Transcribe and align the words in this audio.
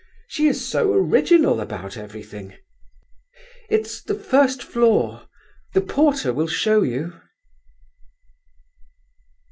She 0.29 0.47
is 0.47 0.67
so 0.67 0.93
original 0.93 1.59
about 1.61 1.95
everything. 1.95 2.55
It's 3.69 4.01
the 4.01 4.15
first 4.15 4.63
floor. 4.63 5.27
The 5.75 5.81
porter 5.81 6.33
will 6.33 6.47
show 6.47 6.81
you." 6.81 7.21